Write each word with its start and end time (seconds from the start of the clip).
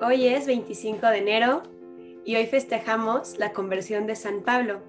Hoy 0.00 0.28
es 0.28 0.46
25 0.46 1.08
de 1.08 1.18
enero 1.18 1.64
y 2.24 2.36
hoy 2.36 2.46
festejamos 2.46 3.36
la 3.36 3.52
conversión 3.52 4.06
de 4.06 4.14
San 4.14 4.42
Pablo. 4.42 4.80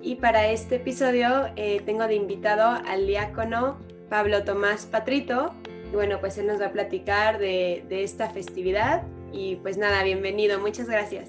Y 0.00 0.14
para 0.14 0.48
este 0.48 0.76
episodio 0.76 1.50
eh, 1.56 1.82
tengo 1.84 2.06
de 2.06 2.14
invitado 2.14 2.82
al 2.86 3.06
diácono 3.06 3.76
Pablo 4.08 4.44
Tomás 4.44 4.86
Patrito. 4.86 5.52
Y 5.92 5.96
bueno, 5.96 6.18
pues 6.18 6.38
él 6.38 6.46
nos 6.46 6.62
va 6.62 6.66
a 6.66 6.72
platicar 6.72 7.38
de, 7.38 7.84
de 7.90 8.02
esta 8.02 8.30
festividad. 8.30 9.02
Y 9.34 9.56
pues 9.56 9.76
nada, 9.76 10.02
bienvenido, 10.02 10.58
muchas 10.58 10.88
gracias. 10.88 11.28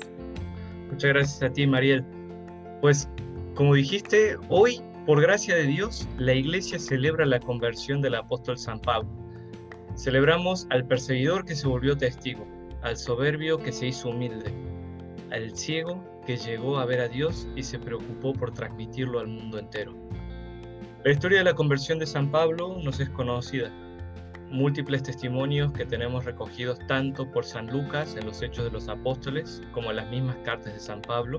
Muchas 0.90 1.10
gracias 1.10 1.44
a 1.44 1.52
ti, 1.52 1.68
Mariel. 1.68 2.06
Pues 2.80 3.10
como 3.54 3.74
dijiste, 3.74 4.38
hoy, 4.48 4.82
por 5.06 5.20
gracia 5.22 5.56
de 5.56 5.64
Dios, 5.64 6.08
la 6.18 6.36
iglesia 6.36 6.80
celebra 6.80 7.26
la 7.26 7.42
conversión 7.42 8.02
del 8.02 8.16
apóstol 8.16 8.58
San 8.58 8.80
Pablo. 8.80 9.10
Celebramos 9.98 10.68
al 10.70 10.88
perseguidor 10.88 11.44
que 11.44 11.56
se 11.56 11.68
volvió 11.68 11.98
testigo, 11.98 12.48
al 12.82 12.98
soberbio 12.98 13.58
que 13.58 13.72
se 13.72 13.88
hizo 13.88 14.10
humilde, 14.10 14.54
al 15.32 15.56
ciego 15.56 16.04
que 16.26 16.38
llegó 16.38 16.78
a 16.78 16.86
ver 16.86 17.02
a 17.02 17.08
Dios 17.08 17.48
y 17.56 17.64
se 17.64 17.80
preocupó 17.80 18.34
por 18.34 18.54
transmitirlo 18.54 19.20
al 19.20 19.28
mundo 19.28 19.60
entero. 19.60 19.96
La 21.04 21.12
historia 21.12 21.40
de 21.40 21.46
la 21.46 21.54
conversión 21.54 21.98
de 22.00 22.06
San 22.06 22.30
Pablo 22.30 22.78
nos 22.84 23.00
es 23.00 23.10
conocida. 23.10 23.72
Múltiples 24.52 25.04
testimonios 25.04 25.72
que 25.74 25.86
tenemos 25.86 26.26
recogidos 26.26 26.80
tanto 26.88 27.32
por 27.32 27.46
San 27.46 27.68
Lucas 27.68 28.16
en 28.16 28.26
los 28.26 28.42
Hechos 28.42 28.66
de 28.66 28.72
los 28.72 28.90
Apóstoles 28.90 29.62
como 29.72 29.92
en 29.92 29.98
las 29.98 30.10
mismas 30.10 30.38
cartas 30.44 30.74
de 30.74 30.80
San 30.80 31.02
Pablo, 31.02 31.38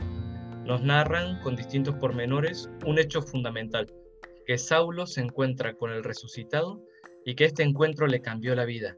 nos 0.65 0.83
narran 0.83 1.41
con 1.41 1.57
distintos 1.57 1.95
pormenores 1.97 2.71
un 2.87 2.99
hecho 2.99 3.23
fundamental, 3.23 3.87
que 4.47 4.57
Saulo 4.57 5.07
se 5.07 5.21
encuentra 5.21 5.75
con 5.75 5.91
el 5.91 6.05
resucitado 6.05 6.80
y 7.25 7.35
que 7.35 7.47
este 7.47 7.63
encuentro 7.63 8.07
le 8.07 8.21
cambió 8.21 8.55
la 8.55 8.65
vida, 8.65 8.95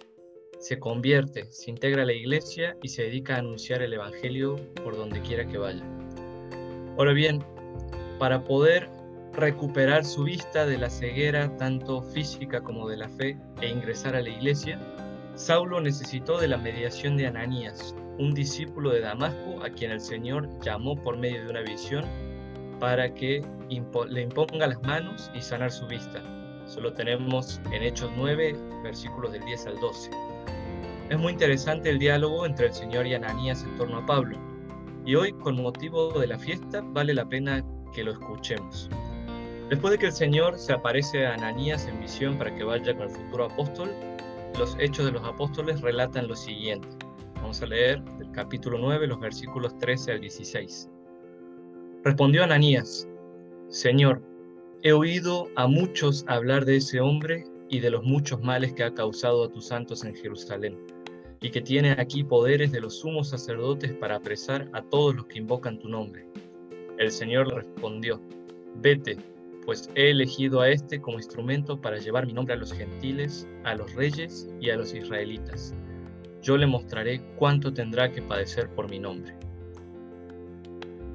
se 0.63 0.79
convierte, 0.79 1.51
se 1.51 1.73
integra 1.73 2.03
a 2.03 2.07
la 2.07 2.13
iglesia 2.13 2.77
y 2.83 2.89
se 2.89 3.03
dedica 3.03 3.35
a 3.35 3.39
anunciar 3.39 3.83
el 3.83 3.95
Evangelio 3.95 4.55
por 4.85 4.97
donde 4.97 5.21
quiera 5.21 5.45
que 5.45 5.59
vaya. 5.59 5.85
Ahora 6.97 7.13
bien, 7.13 7.45
para 8.21 8.45
poder 8.45 8.89
recuperar 9.33 10.05
su 10.05 10.23
vista 10.23 10.65
de 10.65 10.79
la 10.79 10.89
ceguera 10.89 11.57
tanto 11.57 12.01
física 12.01 12.61
como 12.61 12.89
de 12.89 12.97
la 12.97 13.09
fe 13.09 13.37
e 13.61 13.69
ingresar 13.71 14.15
a 14.15 14.23
la 14.23 14.29
iglesia, 14.29 14.79
Saulo 15.35 15.81
necesitó 15.81 16.39
de 16.39 16.47
la 16.47 16.59
mediación 16.59 17.17
de 17.17 17.27
Ananías, 17.27 17.97
un 18.21 18.33
discípulo 18.33 18.91
de 18.91 19.01
Damasco 19.01 19.65
a 19.65 19.71
quien 19.71 19.91
el 19.91 20.01
Señor 20.01 20.49
llamó 20.61 20.95
por 20.95 21.19
medio 21.19 21.43
de 21.43 21.51
una 21.51 21.63
visión 21.63 22.05
para 22.79 23.13
que 23.13 23.45
le 24.09 24.23
imponga 24.23 24.69
las 24.69 24.81
manos 24.83 25.29
y 25.35 25.41
sanar 25.41 25.73
su 25.73 25.89
vista. 25.89 26.23
Solo 26.67 26.93
tenemos 26.93 27.61
en 27.73 27.83
Hechos 27.83 28.13
9, 28.17 28.55
versículos 28.85 29.33
del 29.33 29.45
10 29.45 29.67
al 29.67 29.81
12. 29.81 30.32
Es 31.13 31.19
muy 31.19 31.33
interesante 31.33 31.91
el 31.91 31.99
diálogo 31.99 32.47
entre 32.47 32.69
el 32.69 32.73
Señor 32.73 33.07
y 33.07 33.13
Ananías 33.13 33.63
en 33.65 33.77
torno 33.77 33.99
a 33.99 34.07
Pablo, 34.07 34.39
y 35.05 35.15
hoy 35.15 35.35
con 35.35 35.61
motivo 35.61 36.19
de 36.19 36.27
la 36.27 36.39
fiesta 36.39 36.81
vale 36.83 37.13
la 37.13 37.29
pena 37.29 37.63
que 37.95 38.03
lo 38.03 38.13
escuchemos. 38.13 38.89
Después 39.69 39.91
de 39.91 39.99
que 39.99 40.07
el 40.07 40.13
Señor 40.13 40.59
se 40.59 40.73
aparece 40.73 41.27
a 41.27 41.35
Ananías 41.35 41.87
en 41.87 42.01
visión 42.01 42.39
para 42.39 42.55
que 42.55 42.65
vaya 42.65 42.97
con 42.97 43.03
el 43.03 43.11
futuro 43.11 43.45
apóstol, 43.45 43.91
los 44.59 44.75
hechos 44.81 45.05
de 45.05 45.13
los 45.13 45.23
apóstoles 45.23 45.83
relatan 45.83 46.29
lo 46.29 46.35
siguiente. 46.35 46.89
Vamos 47.35 47.61
a 47.61 47.67
leer 47.67 48.03
del 48.17 48.33
capítulo 48.33 48.79
9, 48.79 49.07
los 49.07 49.21
versículos 49.21 49.77
13 49.77 50.13
al 50.13 50.21
16. 50.23 50.89
Respondió 52.05 52.43
Ananías, 52.43 53.07
Señor, 53.69 54.23
he 54.83 54.95
oído 54.95 55.47
a 55.57 55.67
muchos 55.67 56.25
hablar 56.27 56.65
de 56.65 56.77
ese 56.77 57.01
hombre 57.01 57.45
y 57.69 57.81
de 57.81 57.91
los 57.91 58.03
muchos 58.03 58.41
males 58.41 58.73
que 58.73 58.85
ha 58.85 58.95
causado 58.95 59.45
a 59.45 59.51
tus 59.51 59.67
santos 59.67 60.07
en 60.07 60.15
Jerusalén 60.17 60.79
y 61.43 61.51
que 61.51 61.61
tiene 61.61 61.91
aquí 61.99 62.23
poderes 62.23 62.71
de 62.71 62.81
los 62.81 63.01
sumos 63.01 63.31
sacerdotes 63.31 63.93
para 63.95 64.17
apresar 64.17 64.69
a 64.73 64.81
todos 64.81 65.17
los 65.17 65.27
que 65.27 65.39
invocan 65.39 65.79
tu 65.79 65.89
nombre. 65.89 66.25
El 66.99 67.11
Señor 67.11 67.53
respondió, 67.53 68.21
vete, 68.77 69.17
pues 69.67 69.91
he 69.97 70.11
elegido 70.11 70.61
a 70.61 70.71
este 70.71 71.01
como 71.01 71.19
instrumento 71.19 71.81
para 71.81 71.99
llevar 71.99 72.27
mi 72.27 72.33
nombre 72.33 72.55
a 72.55 72.59
los 72.59 72.73
gentiles, 72.73 73.49
a 73.65 73.75
los 73.75 73.93
reyes 73.95 74.49
y 74.61 74.71
a 74.71 74.77
los 74.77 74.95
israelitas. 74.95 75.75
Yo 76.43 76.57
le 76.57 76.67
mostraré 76.67 77.21
cuánto 77.37 77.73
tendrá 77.73 78.11
que 78.11 78.23
padecer 78.23 78.69
por 78.71 78.89
mi 78.89 79.01
nombre. 79.01 79.35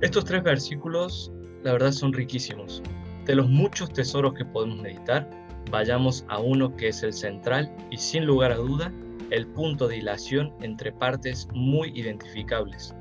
Estos 0.01 0.25
tres 0.25 0.43
versículos, 0.43 1.31
la 1.63 1.71
verdad, 1.71 1.91
son 1.91 2.11
riquísimos. 2.11 2.83
De 3.25 3.35
los 3.35 3.49
muchos 3.49 3.91
tesoros 3.91 4.33
que 4.33 4.45
podemos 4.45 4.81
meditar, 4.81 5.29
vayamos 5.71 6.25
a 6.27 6.39
uno 6.39 6.75
que 6.75 6.89
es 6.89 7.01
el 7.03 7.13
central 7.13 7.73
y 7.91 7.97
sin 7.97 8.25
lugar 8.25 8.51
a 8.51 8.57
duda 8.57 8.93
el 9.31 9.47
punto 9.47 9.87
de 9.87 9.97
hilación 9.97 10.53
entre 10.61 10.91
partes 10.91 11.47
muy 11.53 11.89
identificables, 11.95 12.93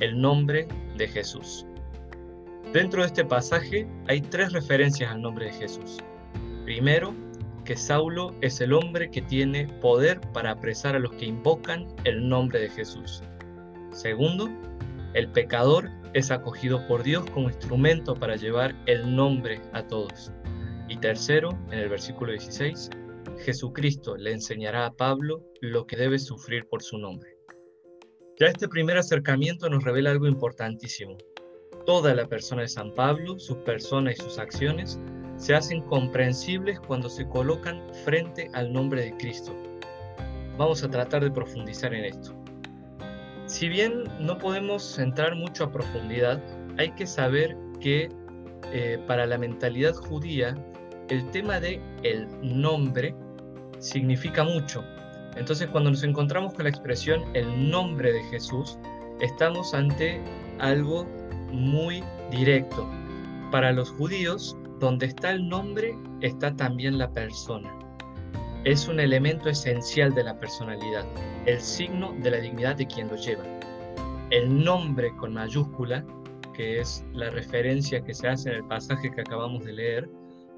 el 0.00 0.20
nombre 0.20 0.66
de 0.96 1.08
Jesús. 1.08 1.66
Dentro 2.72 3.02
de 3.02 3.08
este 3.08 3.24
pasaje 3.24 3.86
hay 4.08 4.20
tres 4.20 4.52
referencias 4.52 5.10
al 5.10 5.22
nombre 5.22 5.46
de 5.46 5.52
Jesús. 5.52 5.98
Primero, 6.64 7.14
que 7.64 7.76
Saulo 7.76 8.34
es 8.40 8.60
el 8.60 8.72
hombre 8.72 9.10
que 9.10 9.22
tiene 9.22 9.66
poder 9.80 10.20
para 10.32 10.50
apresar 10.50 10.96
a 10.96 10.98
los 10.98 11.12
que 11.12 11.26
invocan 11.26 11.86
el 12.04 12.28
nombre 12.28 12.60
de 12.60 12.68
Jesús. 12.68 13.22
Segundo, 13.92 14.50
el 15.14 15.28
pecador 15.28 15.90
es 16.12 16.30
acogido 16.30 16.86
por 16.86 17.02
Dios 17.02 17.24
como 17.30 17.48
instrumento 17.48 18.14
para 18.14 18.36
llevar 18.36 18.74
el 18.86 19.14
nombre 19.14 19.60
a 19.72 19.82
todos. 19.82 20.32
Y 20.88 20.96
tercero, 20.96 21.56
en 21.70 21.78
el 21.78 21.88
versículo 21.88 22.32
16, 22.32 22.90
Jesucristo 23.38 24.16
le 24.16 24.32
enseñará 24.32 24.86
a 24.86 24.92
Pablo 24.92 25.44
lo 25.60 25.86
que 25.86 25.96
debe 25.96 26.18
sufrir 26.18 26.66
por 26.66 26.82
su 26.82 26.98
nombre. 26.98 27.36
Ya 28.38 28.48
este 28.48 28.68
primer 28.68 28.96
acercamiento 28.96 29.68
nos 29.68 29.84
revela 29.84 30.10
algo 30.10 30.26
importantísimo. 30.26 31.16
Toda 31.86 32.14
la 32.14 32.26
persona 32.26 32.62
de 32.62 32.68
San 32.68 32.92
Pablo, 32.94 33.38
su 33.38 33.62
persona 33.62 34.12
y 34.12 34.16
sus 34.16 34.38
acciones 34.38 34.98
se 35.36 35.54
hacen 35.54 35.82
comprensibles 35.82 36.80
cuando 36.80 37.08
se 37.08 37.28
colocan 37.28 37.82
frente 38.04 38.48
al 38.54 38.72
nombre 38.72 39.02
de 39.02 39.16
Cristo. 39.16 39.54
Vamos 40.56 40.82
a 40.82 40.90
tratar 40.90 41.22
de 41.22 41.30
profundizar 41.30 41.92
en 41.94 42.04
esto. 42.04 42.34
Si 43.46 43.68
bien 43.68 44.04
no 44.20 44.38
podemos 44.38 44.98
entrar 44.98 45.34
mucho 45.34 45.64
a 45.64 45.72
profundidad, 45.72 46.42
hay 46.78 46.90
que 46.92 47.06
saber 47.06 47.56
que 47.80 48.08
eh, 48.72 48.98
para 49.06 49.26
la 49.26 49.38
mentalidad 49.38 49.94
judía 49.94 50.56
el 51.08 51.30
tema 51.30 51.60
de 51.60 51.80
el 52.02 52.26
nombre 52.42 53.14
significa 53.78 54.44
mucho. 54.44 54.84
Entonces 55.36 55.68
cuando 55.68 55.90
nos 55.90 56.02
encontramos 56.02 56.54
con 56.54 56.64
la 56.64 56.70
expresión 56.70 57.24
el 57.34 57.70
nombre 57.70 58.12
de 58.12 58.22
Jesús, 58.24 58.78
estamos 59.20 59.74
ante 59.74 60.20
algo 60.58 61.06
muy 61.50 62.02
directo. 62.30 62.88
Para 63.50 63.72
los 63.72 63.90
judíos, 63.90 64.56
donde 64.80 65.06
está 65.06 65.30
el 65.30 65.48
nombre, 65.48 65.96
está 66.20 66.54
también 66.54 66.98
la 66.98 67.10
persona. 67.10 67.72
Es 68.64 68.88
un 68.88 68.98
elemento 68.98 69.48
esencial 69.48 70.14
de 70.14 70.24
la 70.24 70.38
personalidad, 70.38 71.04
el 71.46 71.60
signo 71.60 72.14
de 72.22 72.30
la 72.30 72.38
dignidad 72.38 72.76
de 72.76 72.86
quien 72.86 73.08
lo 73.08 73.16
lleva. 73.16 73.44
El 74.30 74.64
nombre 74.64 75.14
con 75.16 75.34
mayúscula, 75.34 76.04
que 76.54 76.80
es 76.80 77.04
la 77.12 77.30
referencia 77.30 78.02
que 78.02 78.14
se 78.14 78.28
hace 78.28 78.50
en 78.50 78.56
el 78.56 78.64
pasaje 78.64 79.10
que 79.10 79.20
acabamos 79.20 79.64
de 79.64 79.72
leer, 79.72 80.08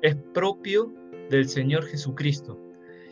es 0.03 0.15
propio 0.35 0.93
del 1.31 1.49
Señor 1.49 1.85
Jesucristo. 1.87 2.66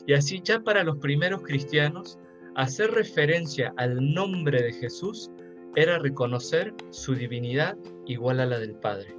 Y 0.06 0.12
así 0.14 0.40
ya 0.42 0.60
para 0.60 0.84
los 0.84 0.98
primeros 0.98 1.42
cristianos, 1.42 2.18
hacer 2.54 2.90
referencia 2.90 3.72
al 3.76 4.14
nombre 4.14 4.62
de 4.62 4.72
Jesús 4.72 5.30
era 5.76 5.98
reconocer 5.98 6.74
su 6.90 7.14
divinidad 7.14 7.76
igual 8.06 8.40
a 8.40 8.46
la 8.46 8.58
del 8.58 8.74
Padre. 8.76 9.14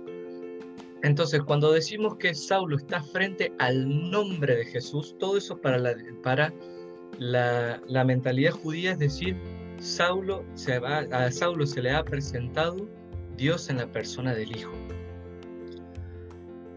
Entonces, 1.03 1.41
cuando 1.43 1.71
decimos 1.71 2.15
que 2.17 2.33
Saulo 2.33 2.77
está 2.77 3.01
frente 3.01 3.51
al 3.59 4.09
nombre 4.09 4.55
de 4.55 4.65
Jesús, 4.65 5.15
todo 5.19 5.37
eso 5.37 5.57
para 5.57 5.77
la, 5.77 5.95
para 6.23 6.53
la, 7.19 7.81
la 7.87 8.03
mentalidad 8.03 8.51
judía 8.51 8.93
es 8.93 8.99
decir, 8.99 9.35
Saulo 9.77 10.45
se 10.55 10.79
va, 10.79 10.99
a 10.99 11.31
Saulo 11.31 11.65
se 11.67 11.81
le 11.81 11.91
ha 11.91 12.03
presentado 12.03 12.87
Dios 13.37 13.69
en 13.69 13.77
la 13.77 13.91
persona 13.91 14.33
del 14.33 14.55
Hijo. 14.55 14.71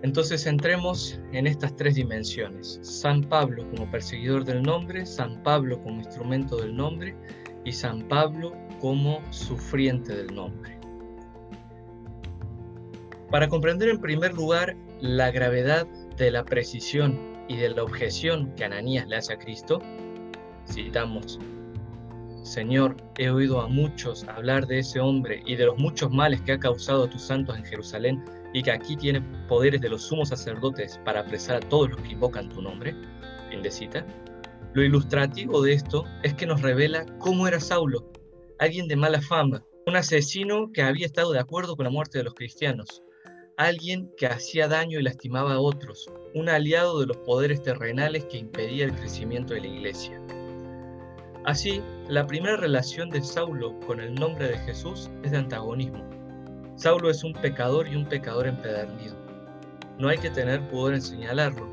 Entonces 0.02 0.46
entremos 0.46 1.20
en 1.32 1.46
estas 1.46 1.74
tres 1.74 1.96
dimensiones. 1.96 2.78
San 2.82 3.22
Pablo 3.22 3.68
como 3.70 3.90
perseguidor 3.90 4.44
del 4.44 4.62
nombre, 4.62 5.04
San 5.04 5.42
Pablo 5.42 5.82
como 5.82 5.98
instrumento 5.98 6.56
del 6.56 6.76
nombre 6.76 7.16
y 7.64 7.72
San 7.72 8.06
Pablo 8.06 8.52
como 8.80 9.20
sufriente 9.32 10.14
del 10.14 10.34
nombre. 10.34 10.78
Para 13.30 13.48
comprender 13.48 13.90
en 13.90 14.00
primer 14.00 14.32
lugar 14.34 14.76
la 15.00 15.30
gravedad 15.30 15.86
de 16.16 16.30
la 16.30 16.44
precisión 16.44 17.18
y 17.48 17.56
de 17.56 17.70
la 17.70 17.82
objeción 17.82 18.54
que 18.54 18.64
Ananías 18.64 19.06
le 19.08 19.16
hace 19.16 19.32
a 19.32 19.38
Cristo, 19.38 19.82
citamos, 20.66 21.38
Señor, 22.42 22.96
he 23.18 23.28
oído 23.28 23.60
a 23.60 23.68
muchos 23.68 24.24
hablar 24.24 24.66
de 24.66 24.78
ese 24.78 25.00
hombre 25.00 25.42
y 25.44 25.56
de 25.56 25.66
los 25.66 25.76
muchos 25.76 26.10
males 26.10 26.40
que 26.42 26.52
ha 26.52 26.58
causado 26.58 27.04
a 27.04 27.10
tus 27.10 27.22
santos 27.22 27.56
en 27.56 27.64
Jerusalén 27.64 28.24
y 28.52 28.62
que 28.62 28.70
aquí 28.70 28.96
tiene 28.96 29.20
poderes 29.48 29.80
de 29.80 29.88
los 29.88 30.02
sumos 30.02 30.30
sacerdotes 30.30 31.00
para 31.04 31.20
apresar 31.20 31.56
a 31.56 31.68
todos 31.68 31.90
los 31.90 32.00
que 32.00 32.12
invocan 32.12 32.48
tu 32.48 32.62
nombre, 32.62 32.94
fin 33.50 33.62
de 33.62 33.70
cita, 33.70 34.06
lo 34.74 34.82
ilustrativo 34.82 35.62
de 35.62 35.72
esto 35.72 36.04
es 36.22 36.34
que 36.34 36.46
nos 36.46 36.62
revela 36.62 37.06
cómo 37.18 37.48
era 37.48 37.60
Saulo, 37.60 38.10
alguien 38.58 38.88
de 38.88 38.96
mala 38.96 39.20
fama, 39.20 39.64
un 39.86 39.96
asesino 39.96 40.70
que 40.72 40.82
había 40.82 41.06
estado 41.06 41.32
de 41.32 41.40
acuerdo 41.40 41.74
con 41.76 41.84
la 41.84 41.90
muerte 41.90 42.18
de 42.18 42.24
los 42.24 42.34
cristianos, 42.34 43.02
alguien 43.56 44.10
que 44.16 44.26
hacía 44.26 44.68
daño 44.68 45.00
y 45.00 45.02
lastimaba 45.02 45.54
a 45.54 45.60
otros, 45.60 46.10
un 46.34 46.48
aliado 46.48 47.00
de 47.00 47.06
los 47.06 47.16
poderes 47.18 47.62
terrenales 47.62 48.26
que 48.26 48.38
impedía 48.38 48.84
el 48.84 48.94
crecimiento 48.94 49.54
de 49.54 49.60
la 49.62 49.66
iglesia. 49.66 50.22
Así, 51.44 51.82
la 52.08 52.26
primera 52.26 52.56
relación 52.56 53.08
de 53.10 53.22
Saulo 53.22 53.80
con 53.80 54.00
el 54.00 54.14
nombre 54.14 54.48
de 54.48 54.58
Jesús 54.58 55.10
es 55.24 55.30
de 55.30 55.38
antagonismo. 55.38 56.07
Saulo 56.78 57.10
es 57.10 57.24
un 57.24 57.32
pecador 57.32 57.88
y 57.88 57.96
un 57.96 58.06
pecador 58.06 58.46
empedernido. 58.46 59.16
No 59.98 60.08
hay 60.08 60.18
que 60.18 60.30
tener 60.30 60.60
pudor 60.68 60.94
en 60.94 61.02
señalarlo, 61.02 61.68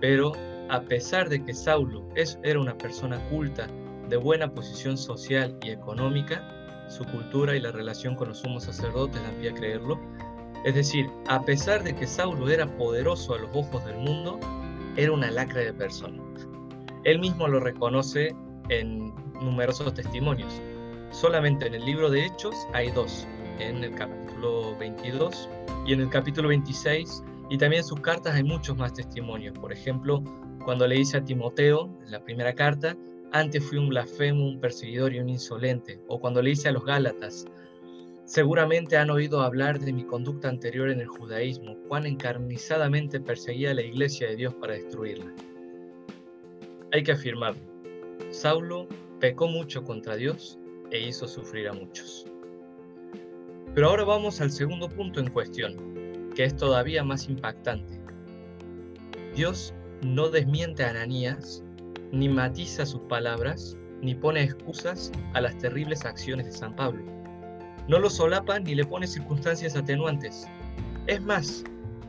pero 0.00 0.32
a 0.68 0.80
pesar 0.82 1.28
de 1.28 1.44
que 1.44 1.52
Saulo 1.52 2.06
era 2.14 2.60
una 2.60 2.78
persona 2.78 3.18
culta, 3.28 3.66
de 4.08 4.16
buena 4.16 4.48
posición 4.48 4.96
social 4.96 5.58
y 5.64 5.70
económica, 5.70 6.40
su 6.88 7.04
cultura 7.06 7.56
y 7.56 7.60
la 7.60 7.72
relación 7.72 8.14
con 8.14 8.28
los 8.28 8.38
sumos 8.38 8.62
sacerdotes 8.62 9.20
dan 9.20 9.34
pie 9.40 9.50
a 9.50 9.54
creerlo. 9.54 9.98
Es 10.64 10.76
decir, 10.76 11.10
a 11.26 11.42
pesar 11.44 11.82
de 11.82 11.96
que 11.96 12.06
Saulo 12.06 12.48
era 12.48 12.68
poderoso 12.76 13.34
a 13.34 13.38
los 13.38 13.50
ojos 13.52 13.84
del 13.84 13.96
mundo, 13.96 14.38
era 14.96 15.10
una 15.10 15.28
lacra 15.32 15.62
de 15.62 15.72
persona. 15.74 16.22
Él 17.02 17.18
mismo 17.18 17.48
lo 17.48 17.58
reconoce 17.58 18.32
en 18.68 19.12
numerosos 19.40 19.92
testimonios. 19.92 20.54
Solamente 21.10 21.66
en 21.66 21.74
el 21.74 21.84
libro 21.84 22.10
de 22.10 22.26
Hechos 22.26 22.54
hay 22.72 22.92
dos, 22.92 23.26
en 23.58 23.84
el 23.84 23.94
capítulo 23.94 24.76
22 24.78 25.48
y 25.86 25.92
en 25.92 26.00
el 26.00 26.10
capítulo 26.10 26.48
26, 26.48 27.22
y 27.50 27.58
también 27.58 27.80
en 27.80 27.88
sus 27.88 28.00
cartas 28.00 28.34
hay 28.34 28.44
muchos 28.44 28.76
más 28.76 28.94
testimonios. 28.94 29.58
Por 29.58 29.72
ejemplo, 29.72 30.22
cuando 30.64 30.86
le 30.86 30.96
dice 30.96 31.18
a 31.18 31.24
Timoteo, 31.24 31.90
en 32.04 32.10
la 32.10 32.24
primera 32.24 32.54
carta, 32.54 32.96
antes 33.32 33.64
fui 33.64 33.78
un 33.78 33.88
blasfemo, 33.88 34.46
un 34.46 34.60
perseguidor 34.60 35.12
y 35.12 35.20
un 35.20 35.28
insolente, 35.28 36.00
o 36.08 36.20
cuando 36.20 36.40
le 36.40 36.50
dice 36.50 36.68
a 36.68 36.72
los 36.72 36.84
Gálatas, 36.84 37.46
seguramente 38.24 38.96
han 38.96 39.10
oído 39.10 39.42
hablar 39.42 39.78
de 39.78 39.92
mi 39.92 40.04
conducta 40.04 40.48
anterior 40.48 40.88
en 40.88 41.00
el 41.00 41.08
judaísmo, 41.08 41.76
cuán 41.88 42.06
encarnizadamente 42.06 43.20
perseguía 43.20 43.74
la 43.74 43.82
iglesia 43.82 44.28
de 44.28 44.36
Dios 44.36 44.54
para 44.54 44.74
destruirla. 44.74 45.32
Hay 46.92 47.02
que 47.02 47.12
afirmarlo, 47.12 47.60
Saulo 48.30 48.88
pecó 49.20 49.48
mucho 49.48 49.84
contra 49.84 50.16
Dios 50.16 50.58
e 50.90 51.00
hizo 51.00 51.26
sufrir 51.26 51.68
a 51.68 51.72
muchos. 51.72 52.26
Pero 53.74 53.88
ahora 53.88 54.04
vamos 54.04 54.40
al 54.40 54.52
segundo 54.52 54.88
punto 54.88 55.18
en 55.18 55.30
cuestión, 55.30 56.30
que 56.36 56.44
es 56.44 56.54
todavía 56.54 57.02
más 57.02 57.28
impactante. 57.28 58.00
Dios 59.34 59.74
no 60.02 60.28
desmiente 60.28 60.84
a 60.84 60.90
Ananías 60.90 61.64
ni 62.12 62.28
matiza 62.28 62.86
sus 62.86 63.00
palabras, 63.02 63.76
ni 64.00 64.14
pone 64.14 64.44
excusas 64.44 65.10
a 65.32 65.40
las 65.40 65.58
terribles 65.58 66.04
acciones 66.04 66.46
de 66.46 66.52
San 66.52 66.76
Pablo. 66.76 67.02
No 67.88 67.98
lo 67.98 68.08
solapa 68.08 68.60
ni 68.60 68.76
le 68.76 68.84
pone 68.84 69.08
circunstancias 69.08 69.74
atenuantes. 69.74 70.46
Es 71.08 71.20
más, 71.20 71.64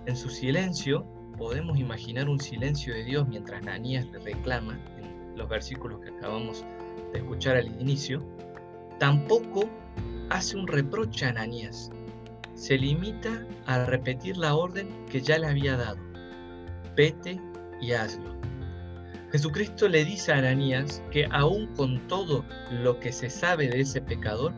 en 0.05 0.15
su 0.15 0.29
silencio 0.29 1.03
podemos 1.35 1.79
imaginar 1.79 2.29
un 2.29 2.39
silencio 2.39 2.93
de 2.93 3.05
Dios 3.05 3.27
mientras 3.27 3.63
Ananías 3.63 4.05
le 4.11 4.19
reclama, 4.19 4.79
en 4.99 5.35
los 5.35 5.49
versículos 5.49 5.99
que 6.01 6.09
acabamos 6.09 6.63
de 7.11 7.19
escuchar 7.19 7.57
al 7.57 7.67
inicio, 7.81 8.23
tampoco 8.99 9.67
hace 10.29 10.57
un 10.57 10.67
reproche 10.67 11.25
a 11.25 11.29
Ananías. 11.29 11.91
Se 12.55 12.77
limita 12.77 13.45
a 13.65 13.85
repetir 13.85 14.37
la 14.37 14.55
orden 14.55 14.87
que 15.07 15.21
ya 15.21 15.37
le 15.37 15.47
había 15.47 15.77
dado. 15.77 15.99
Vete 16.95 17.39
y 17.81 17.91
hazlo. 17.91 18.35
Jesucristo 19.31 19.89
le 19.89 20.05
dice 20.05 20.31
a 20.31 20.37
Ananías 20.37 21.03
que 21.11 21.27
aún 21.31 21.67
con 21.75 22.07
todo 22.07 22.45
lo 22.71 22.99
que 22.99 23.11
se 23.11 23.29
sabe 23.29 23.67
de 23.67 23.81
ese 23.81 24.01
pecador, 24.01 24.53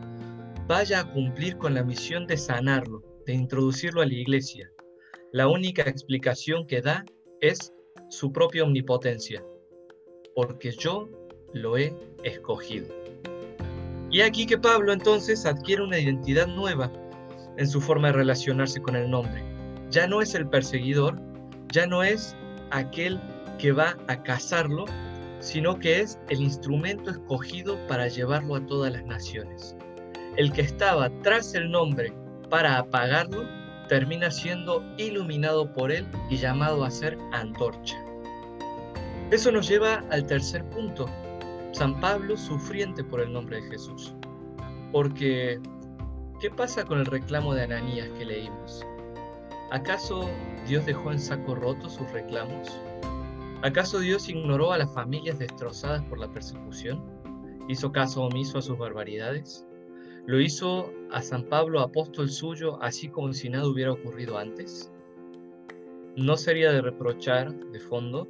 vaya 0.68 1.00
a 1.00 1.12
cumplir 1.12 1.56
con 1.56 1.74
la 1.74 1.82
misión 1.82 2.26
de 2.26 2.36
sanarlo, 2.36 3.02
de 3.26 3.34
introducirlo 3.34 4.02
a 4.02 4.06
la 4.06 4.14
iglesia. 4.14 4.70
La 5.32 5.48
única 5.48 5.82
explicación 5.82 6.66
que 6.66 6.80
da 6.80 7.04
es 7.40 7.72
su 8.08 8.32
propia 8.32 8.64
omnipotencia, 8.64 9.44
porque 10.34 10.70
yo 10.70 11.08
lo 11.52 11.76
he 11.76 11.92
escogido. 12.22 12.86
Y 14.10 14.22
aquí 14.22 14.46
que 14.46 14.58
Pablo 14.58 14.92
entonces 14.92 15.44
adquiere 15.44 15.82
una 15.82 15.98
identidad 15.98 16.46
nueva 16.46 16.90
en 17.56 17.68
su 17.68 17.80
forma 17.80 18.08
de 18.08 18.14
relacionarse 18.14 18.80
con 18.80 18.96
el 18.96 19.10
nombre. 19.10 19.44
Ya 19.90 20.06
no 20.06 20.22
es 20.22 20.34
el 20.34 20.48
perseguidor, 20.48 21.20
ya 21.72 21.86
no 21.86 22.02
es 22.02 22.36
aquel 22.70 23.20
que 23.58 23.72
va 23.72 23.96
a 24.06 24.22
cazarlo, 24.22 24.86
sino 25.40 25.78
que 25.78 26.00
es 26.00 26.18
el 26.30 26.40
instrumento 26.40 27.10
escogido 27.10 27.76
para 27.86 28.08
llevarlo 28.08 28.56
a 28.56 28.66
todas 28.66 28.92
las 28.92 29.04
naciones. 29.04 29.76
El 30.36 30.52
que 30.52 30.62
estaba 30.62 31.10
tras 31.22 31.54
el 31.54 31.70
nombre 31.70 32.12
para 32.48 32.78
apagarlo, 32.78 33.46
termina 33.88 34.30
siendo 34.30 34.84
iluminado 34.98 35.72
por 35.72 35.90
él 35.90 36.06
y 36.30 36.36
llamado 36.36 36.84
a 36.84 36.90
ser 36.90 37.18
antorcha. 37.32 37.96
Eso 39.30 39.50
nos 39.50 39.68
lleva 39.68 40.04
al 40.10 40.26
tercer 40.26 40.64
punto, 40.70 41.06
San 41.72 42.00
Pablo 42.00 42.36
sufriente 42.36 43.04
por 43.04 43.20
el 43.20 43.32
nombre 43.32 43.60
de 43.60 43.70
Jesús. 43.70 44.14
Porque, 44.92 45.60
¿qué 46.40 46.50
pasa 46.50 46.84
con 46.84 46.98
el 46.98 47.06
reclamo 47.06 47.54
de 47.54 47.64
Ananías 47.64 48.08
que 48.18 48.24
leímos? 48.24 48.84
¿Acaso 49.70 50.28
Dios 50.66 50.86
dejó 50.86 51.12
en 51.12 51.20
saco 51.20 51.54
roto 51.54 51.90
sus 51.90 52.10
reclamos? 52.10 52.80
¿Acaso 53.62 53.98
Dios 53.98 54.28
ignoró 54.28 54.72
a 54.72 54.78
las 54.78 54.92
familias 54.94 55.38
destrozadas 55.38 56.02
por 56.04 56.18
la 56.18 56.32
persecución? 56.32 57.02
¿Hizo 57.68 57.92
caso 57.92 58.22
omiso 58.22 58.58
a 58.58 58.62
sus 58.62 58.78
barbaridades? 58.78 59.66
¿Lo 60.26 60.40
hizo 60.40 60.92
a 61.10 61.22
San 61.22 61.44
Pablo, 61.44 61.80
apóstol 61.80 62.30
suyo, 62.30 62.82
así 62.82 63.08
como 63.08 63.32
si 63.32 63.50
nada 63.50 63.66
hubiera 63.66 63.92
ocurrido 63.92 64.38
antes? 64.38 64.90
No 66.16 66.36
sería 66.36 66.72
de 66.72 66.82
reprochar, 66.82 67.54
de 67.54 67.80
fondo, 67.80 68.28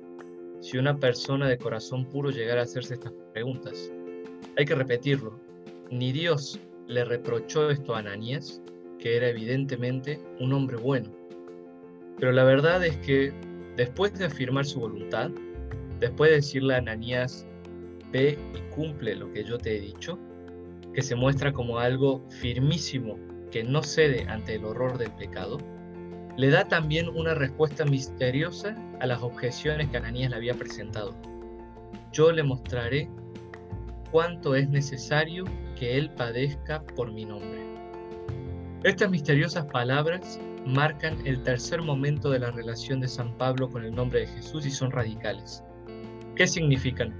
si 0.60 0.78
una 0.78 0.98
persona 0.98 1.48
de 1.48 1.58
corazón 1.58 2.04
puro 2.06 2.30
llegara 2.30 2.60
a 2.60 2.64
hacerse 2.64 2.94
estas 2.94 3.12
preguntas. 3.32 3.92
Hay 4.56 4.64
que 4.64 4.74
repetirlo. 4.74 5.38
Ni 5.90 6.12
Dios 6.12 6.60
le 6.86 7.04
reprochó 7.04 7.70
esto 7.70 7.94
a 7.94 8.00
Ananías, 8.00 8.60
que 8.98 9.16
era 9.16 9.28
evidentemente 9.28 10.20
un 10.40 10.52
hombre 10.52 10.76
bueno. 10.76 11.10
Pero 12.18 12.32
la 12.32 12.44
verdad 12.44 12.84
es 12.84 12.96
que 12.98 13.32
Después 13.78 14.12
de 14.18 14.24
afirmar 14.24 14.66
su 14.66 14.80
voluntad, 14.80 15.30
después 16.00 16.30
de 16.30 16.36
decirle 16.38 16.74
a 16.74 16.78
Ananías, 16.78 17.46
ve 18.10 18.36
y 18.52 18.74
cumple 18.74 19.14
lo 19.14 19.32
que 19.32 19.44
yo 19.44 19.56
te 19.56 19.76
he 19.76 19.80
dicho, 19.80 20.18
que 20.92 21.00
se 21.00 21.14
muestra 21.14 21.52
como 21.52 21.78
algo 21.78 22.20
firmísimo 22.28 23.16
que 23.52 23.62
no 23.62 23.84
cede 23.84 24.26
ante 24.28 24.56
el 24.56 24.64
horror 24.64 24.98
del 24.98 25.12
pecado, 25.12 25.58
le 26.38 26.50
da 26.50 26.68
también 26.68 27.08
una 27.08 27.34
respuesta 27.34 27.84
misteriosa 27.84 28.76
a 29.00 29.06
las 29.06 29.20
objeciones 29.22 29.88
que 29.88 29.96
Ananías 29.96 30.30
le 30.30 30.36
había 30.36 30.54
presentado. 30.54 31.12
Yo 32.12 32.30
le 32.30 32.44
mostraré 32.44 33.10
cuánto 34.12 34.54
es 34.54 34.68
necesario 34.68 35.44
que 35.76 35.98
él 35.98 36.10
padezca 36.10 36.80
por 36.94 37.10
mi 37.10 37.24
nombre. 37.24 37.60
Estas 38.84 39.10
misteriosas 39.10 39.66
palabras 39.66 40.38
marcan 40.64 41.18
el 41.26 41.42
tercer 41.42 41.82
momento 41.82 42.30
de 42.30 42.38
la 42.38 42.52
relación 42.52 43.00
de 43.00 43.08
San 43.08 43.36
Pablo 43.36 43.68
con 43.68 43.84
el 43.84 43.92
nombre 43.92 44.20
de 44.20 44.28
Jesús 44.28 44.64
y 44.64 44.70
son 44.70 44.92
radicales. 44.92 45.64
¿Qué 46.36 46.46
significan? 46.46 47.12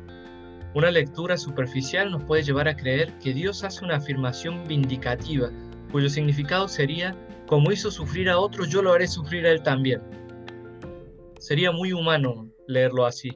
Una 0.74 0.92
lectura 0.92 1.36
superficial 1.36 2.12
nos 2.12 2.22
puede 2.22 2.44
llevar 2.44 2.68
a 2.68 2.76
creer 2.76 3.12
que 3.18 3.34
Dios 3.34 3.64
hace 3.64 3.84
una 3.84 3.96
afirmación 3.96 4.62
vindicativa, 4.68 5.50
cuyo 5.90 6.08
significado 6.08 6.68
sería, 6.68 7.16
como 7.48 7.72
hizo 7.72 7.90
sufrir 7.90 8.28
a 8.28 8.38
otros, 8.38 8.68
yo 8.68 8.82
lo 8.82 8.92
haré 8.92 9.08
sufrir 9.08 9.46
a 9.46 9.50
él 9.50 9.62
también. 9.62 10.02
Sería 11.38 11.72
muy 11.72 11.94
humano 11.94 12.52
leerlo 12.66 13.06
así, 13.06 13.30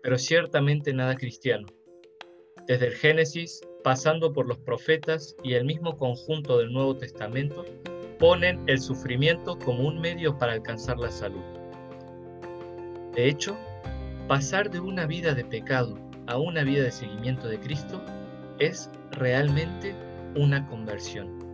pero 0.00 0.16
ciertamente 0.16 0.92
nada 0.92 1.16
cristiano. 1.16 1.66
Desde 2.68 2.86
el 2.86 2.94
Génesis, 2.94 3.60
pasando 3.82 4.32
por 4.32 4.46
los 4.46 4.58
profetas 4.58 5.34
y 5.42 5.54
el 5.54 5.64
mismo 5.64 5.96
conjunto 5.96 6.58
del 6.58 6.72
Nuevo 6.72 6.96
Testamento, 6.96 7.64
ponen 8.20 8.62
el 8.68 8.80
sufrimiento 8.80 9.58
como 9.58 9.88
un 9.88 10.00
medio 10.00 10.38
para 10.38 10.52
alcanzar 10.52 10.98
la 10.98 11.10
salud. 11.10 11.42
De 13.16 13.28
hecho, 13.28 13.56
pasar 14.28 14.70
de 14.70 14.78
una 14.78 15.04
vida 15.06 15.34
de 15.34 15.44
pecado 15.44 15.98
a 16.28 16.38
una 16.38 16.62
vida 16.62 16.84
de 16.84 16.92
seguimiento 16.92 17.48
de 17.48 17.58
Cristo 17.58 18.00
es 18.60 18.88
realmente 19.10 19.96
una 20.36 20.64
conversión. 20.68 21.47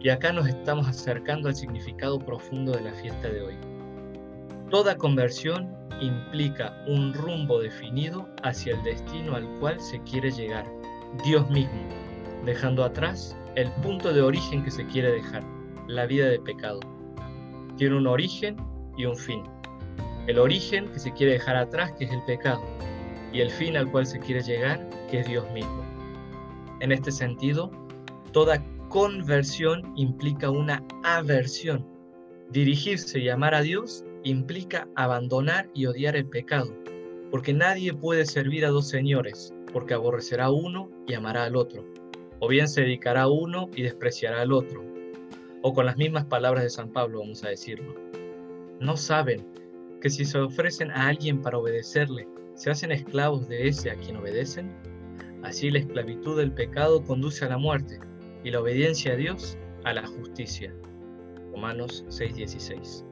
Y 0.00 0.08
acá 0.08 0.32
nos 0.32 0.46
estamos 0.46 0.86
acercando 0.88 1.48
al 1.48 1.56
significado 1.56 2.18
profundo 2.18 2.72
de 2.72 2.82
la 2.82 2.92
fiesta 2.92 3.28
de 3.28 3.40
hoy. 3.40 3.54
Toda 4.70 4.96
conversión 4.96 5.74
implica 6.00 6.76
un 6.86 7.14
rumbo 7.14 7.60
definido 7.60 8.28
hacia 8.42 8.74
el 8.74 8.82
destino 8.82 9.34
al 9.34 9.46
cual 9.58 9.80
se 9.80 10.00
quiere 10.02 10.30
llegar, 10.30 10.66
Dios 11.24 11.48
mismo, 11.50 11.80
dejando 12.44 12.84
atrás 12.84 13.36
el 13.54 13.70
punto 13.82 14.12
de 14.12 14.20
origen 14.20 14.62
que 14.64 14.70
se 14.70 14.86
quiere 14.86 15.10
dejar 15.10 15.42
la 15.88 16.06
vida 16.06 16.26
de 16.26 16.38
pecado. 16.38 16.80
Tiene 17.76 17.96
un 17.96 18.06
origen 18.06 18.56
y 18.96 19.06
un 19.06 19.16
fin. 19.16 19.42
El 20.26 20.38
origen 20.38 20.88
que 20.88 20.98
se 20.98 21.12
quiere 21.12 21.34
dejar 21.34 21.56
atrás, 21.56 21.92
que 21.92 22.04
es 22.04 22.10
el 22.10 22.22
pecado, 22.24 22.62
y 23.32 23.40
el 23.40 23.50
fin 23.50 23.76
al 23.76 23.90
cual 23.90 24.06
se 24.06 24.18
quiere 24.18 24.42
llegar, 24.42 24.88
que 25.10 25.20
es 25.20 25.28
Dios 25.28 25.48
mismo. 25.52 25.84
En 26.80 26.92
este 26.92 27.12
sentido, 27.12 27.70
toda 28.32 28.62
conversión 28.96 29.92
implica 29.94 30.48
una 30.48 30.82
aversión. 31.04 31.86
Dirigirse 32.48 33.18
y 33.18 33.28
amar 33.28 33.54
a 33.54 33.60
Dios 33.60 34.06
implica 34.24 34.88
abandonar 34.96 35.68
y 35.74 35.84
odiar 35.84 36.16
el 36.16 36.26
pecado, 36.26 36.72
porque 37.30 37.52
nadie 37.52 37.92
puede 37.92 38.24
servir 38.24 38.64
a 38.64 38.70
dos 38.70 38.88
señores, 38.88 39.52
porque 39.70 39.92
aborrecerá 39.92 40.50
uno 40.50 40.88
y 41.06 41.12
amará 41.12 41.44
al 41.44 41.56
otro, 41.56 41.84
o 42.40 42.48
bien 42.48 42.68
se 42.68 42.80
dedicará 42.80 43.24
a 43.24 43.28
uno 43.28 43.68
y 43.76 43.82
despreciará 43.82 44.40
al 44.40 44.50
otro, 44.50 44.82
o 45.60 45.74
con 45.74 45.84
las 45.84 45.98
mismas 45.98 46.24
palabras 46.24 46.64
de 46.64 46.70
San 46.70 46.90
Pablo 46.90 47.18
vamos 47.18 47.44
a 47.44 47.50
decirlo. 47.50 47.94
No 48.80 48.96
saben 48.96 49.46
que 50.00 50.08
si 50.08 50.24
se 50.24 50.38
ofrecen 50.38 50.90
a 50.90 51.08
alguien 51.08 51.42
para 51.42 51.58
obedecerle, 51.58 52.26
se 52.54 52.70
hacen 52.70 52.92
esclavos 52.92 53.46
de 53.46 53.68
ese 53.68 53.90
a 53.90 53.96
quien 53.96 54.16
obedecen. 54.16 54.74
Así 55.42 55.70
la 55.70 55.80
esclavitud 55.80 56.38
del 56.38 56.52
pecado 56.52 57.04
conduce 57.04 57.44
a 57.44 57.50
la 57.50 57.58
muerte 57.58 58.00
y 58.46 58.50
la 58.52 58.60
obediencia 58.60 59.14
a 59.14 59.16
Dios 59.16 59.58
a 59.82 59.92
la 59.92 60.06
justicia. 60.06 60.72
Romanos 61.50 62.04
6:16. 62.08 63.04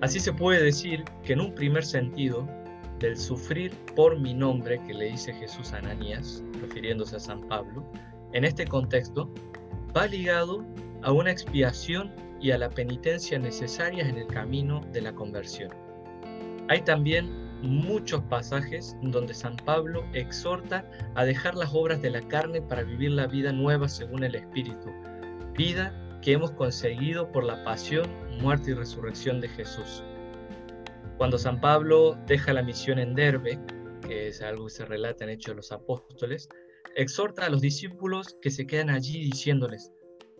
Así 0.00 0.20
se 0.20 0.32
puede 0.32 0.62
decir 0.62 1.02
que 1.24 1.32
en 1.32 1.40
un 1.40 1.52
primer 1.56 1.84
sentido, 1.84 2.48
del 3.00 3.16
sufrir 3.16 3.72
por 3.96 4.16
mi 4.20 4.32
nombre 4.32 4.80
que 4.86 4.94
le 4.94 5.06
dice 5.06 5.32
Jesús 5.32 5.72
a 5.72 5.78
Ananías, 5.78 6.44
refiriéndose 6.60 7.16
a 7.16 7.18
San 7.18 7.48
Pablo, 7.48 7.84
en 8.32 8.44
este 8.44 8.64
contexto, 8.64 9.28
va 9.96 10.06
ligado 10.06 10.64
a 11.02 11.10
una 11.10 11.32
expiación 11.32 12.12
y 12.40 12.52
a 12.52 12.58
la 12.58 12.70
penitencia 12.70 13.40
necesarias 13.40 14.08
en 14.08 14.18
el 14.18 14.26
camino 14.28 14.82
de 14.92 15.02
la 15.02 15.12
conversión. 15.12 15.70
Hay 16.68 16.82
también 16.82 17.28
muchos 17.62 18.22
pasajes 18.24 18.96
donde 19.02 19.34
San 19.34 19.56
Pablo 19.56 20.04
exhorta 20.12 20.84
a 21.14 21.24
dejar 21.24 21.54
las 21.54 21.74
obras 21.74 22.00
de 22.00 22.10
la 22.10 22.26
carne 22.28 22.62
para 22.62 22.82
vivir 22.82 23.12
la 23.12 23.26
vida 23.26 23.52
nueva 23.52 23.88
según 23.88 24.24
el 24.24 24.34
Espíritu, 24.34 24.90
vida 25.56 25.92
que 26.22 26.32
hemos 26.32 26.52
conseguido 26.52 27.30
por 27.30 27.44
la 27.44 27.62
pasión, 27.64 28.06
muerte 28.40 28.70
y 28.70 28.74
resurrección 28.74 29.40
de 29.40 29.48
Jesús. 29.48 30.02
Cuando 31.16 31.38
San 31.38 31.60
Pablo 31.60 32.16
deja 32.26 32.52
la 32.52 32.62
misión 32.62 32.98
en 32.98 33.14
Derbe, 33.14 33.58
que 34.06 34.28
es 34.28 34.40
algo 34.40 34.66
que 34.66 34.72
se 34.72 34.84
relata 34.84 35.24
en 35.24 35.30
Hechos 35.30 35.52
de 35.52 35.56
los 35.56 35.72
Apóstoles, 35.72 36.48
exhorta 36.96 37.46
a 37.46 37.50
los 37.50 37.60
discípulos 37.60 38.36
que 38.40 38.50
se 38.50 38.66
quedan 38.66 38.90
allí 38.90 39.20
diciéndoles, 39.24 39.92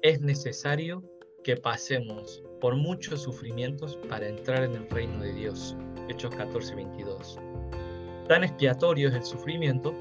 es 0.02 0.20
necesario 0.20 1.02
que 1.42 1.56
pasemos 1.56 2.42
por 2.60 2.76
muchos 2.76 3.22
sufrimientos 3.22 3.98
para 4.08 4.28
entrar 4.28 4.64
en 4.64 4.74
el 4.74 4.88
reino 4.90 5.20
de 5.22 5.32
Dios. 5.32 5.76
Hechos 6.08 6.34
14, 6.34 6.74
22. 6.74 7.38
Tan 8.28 8.44
expiatorio 8.44 9.08
es 9.08 9.14
el 9.14 9.24
sufrimiento 9.24 9.94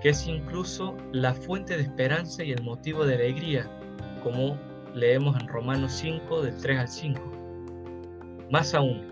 que 0.00 0.10
es 0.10 0.26
incluso 0.26 0.94
la 1.12 1.32
fuente 1.32 1.76
de 1.76 1.82
esperanza 1.82 2.44
y 2.44 2.52
el 2.52 2.62
motivo 2.62 3.06
de 3.06 3.14
alegría, 3.14 3.66
como 4.22 4.58
leemos 4.94 5.38
en 5.40 5.48
Romanos 5.48 5.92
5 5.92 6.42
del 6.42 6.56
3 6.58 6.78
al 6.78 6.88
5. 6.88 7.20
Más 8.50 8.74
aún, 8.74 9.02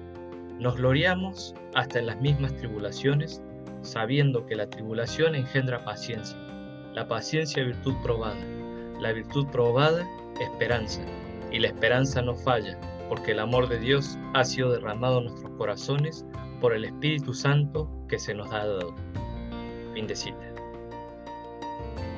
nos 0.59 0.77
gloriamos 0.77 1.55
hasta 1.75 1.99
en 1.99 2.07
las 2.07 2.21
mismas 2.21 2.55
tribulaciones, 2.57 3.43
sabiendo 3.81 4.45
que 4.47 4.55
la 4.55 4.69
tribulación 4.69 5.35
engendra 5.35 5.83
paciencia, 5.85 6.37
la 6.95 7.09
paciencia 7.09 7.65
virtud 7.65 7.95
probada, 8.03 8.45
la 9.01 9.13
virtud 9.13 9.47
probada 9.49 10.07
esperanza, 10.41 11.03
y 11.51 11.59
la 11.59 11.69
esperanza 11.69 12.23
no 12.23 12.35
falla, 12.35 12.79
porque 13.13 13.33
el 13.33 13.41
amor 13.41 13.69
de 13.69 13.79
Dios 13.79 14.19
ha 14.33 14.43
sido 14.43 14.73
derramado 14.73 15.19
en 15.19 15.27
nuestros 15.27 15.53
corazones 15.59 16.25
por 16.63 16.73
el 16.73 16.87
Espíritu 16.87 17.35
Santo 17.35 17.87
que 18.09 18.19
se 18.19 18.33
nos 18.33 18.51
ha 18.51 18.65
dado. 18.67 18.95
Fin 19.93 20.07
de 20.07 20.17
cita. 20.17 20.55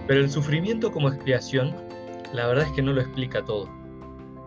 Pero 0.07 0.21
el 0.21 0.31
sufrimiento 0.31 0.93
como 0.93 1.09
expiación, 1.09 1.75
la 2.33 2.47
verdad 2.47 2.67
es 2.67 2.73
que 2.75 2.83
no 2.83 2.93
lo 2.93 3.01
explica 3.01 3.45
todo. 3.45 3.69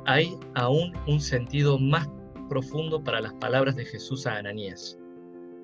Hay 0.06 0.40
aún 0.56 0.94
un 1.06 1.20
sentido 1.20 1.78
más 1.80 2.08
profundo 2.48 3.04
para 3.04 3.20
las 3.20 3.34
palabras 3.34 3.76
de 3.76 3.84
Jesús 3.84 4.26
a 4.26 4.38
Ananías. 4.38 4.98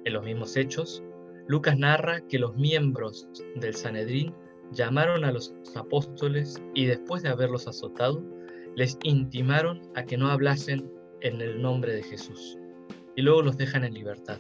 En 0.04 0.12
los 0.12 0.26
mismos 0.26 0.58
hechos, 0.58 1.02
Lucas 1.48 1.78
narra 1.78 2.20
que 2.28 2.40
los 2.40 2.58
miembros 2.58 3.30
del 3.56 3.74
Sanedrín 3.74 4.36
llamaron 4.74 5.24
a 5.24 5.32
los 5.32 5.56
apóstoles 5.76 6.62
y 6.74 6.88
después 6.88 7.24
de 7.24 7.30
haberlos 7.30 7.70
azotado, 7.70 8.22
les 8.76 8.98
intimaron 9.04 9.82
a 9.96 10.04
que 10.04 10.18
no 10.18 10.30
hablasen 10.30 10.92
en 11.22 11.42
el 11.42 11.62
nombre 11.62 11.94
de 11.94 12.04
Jesús, 12.04 12.58
y 13.16 13.22
luego 13.22 13.42
los 13.42 13.58
dejan 13.58 13.84
en 13.84 13.94
libertad. 13.94 14.40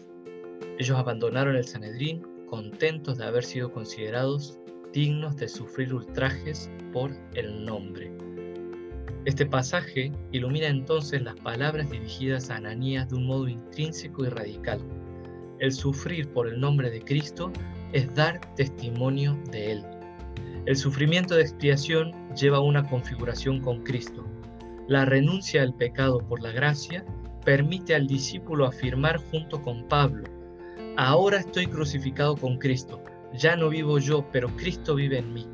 Ellos 0.79 0.97
abandonaron 0.97 1.55
el 1.55 1.65
Sanedrín 1.65 2.23
contentos 2.47 3.17
de 3.17 3.25
haber 3.25 3.43
sido 3.43 3.71
considerados 3.71 4.59
dignos 4.91 5.35
de 5.37 5.47
sufrir 5.47 5.93
ultrajes 5.93 6.69
por 6.91 7.11
el 7.33 7.65
nombre. 7.65 8.11
Este 9.25 9.45
pasaje 9.45 10.11
ilumina 10.31 10.67
entonces 10.67 11.21
las 11.21 11.35
palabras 11.39 11.89
dirigidas 11.89 12.49
a 12.49 12.57
Ananías 12.57 13.09
de 13.09 13.15
un 13.15 13.25
modo 13.25 13.47
intrínseco 13.47 14.25
y 14.25 14.29
radical. 14.29 14.79
El 15.59 15.71
sufrir 15.71 16.27
por 16.33 16.47
el 16.47 16.59
nombre 16.59 16.89
de 16.89 17.01
Cristo 17.01 17.51
es 17.93 18.13
dar 18.13 18.41
testimonio 18.55 19.39
de 19.51 19.71
Él. 19.71 19.85
El 20.65 20.77
sufrimiento 20.77 21.36
de 21.36 21.41
expiación 21.41 22.13
lleva 22.36 22.62
una 22.62 22.88
configuración 22.88 23.60
con 23.60 23.84
Cristo. 23.84 24.25
La 24.88 25.03
renuncia 25.03 25.62
al 25.62 25.74
pecado 25.74 26.20
por 26.20 26.41
la 26.41 26.51
gracia 26.51 27.03
permite 27.43 27.96
al 27.96 28.08
discípulo 28.08 28.65
afirmar 28.65 29.17
junto 29.29 29.62
con 29.62 29.86
Pablo, 29.89 30.24
ahora 30.96 31.39
estoy 31.39 31.67
crucificado 31.67 32.38
con 32.38 32.58
Cristo, 32.58 33.03
ya 33.34 33.55
no 33.55 33.70
vivo 33.70 34.00
yo, 34.00 34.25
pero 34.32 34.55
Cristo 34.55 34.96
vive 34.96 35.17
en 35.17 35.34
mí. 35.34 35.48